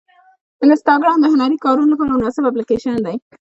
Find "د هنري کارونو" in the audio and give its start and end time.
1.21-1.91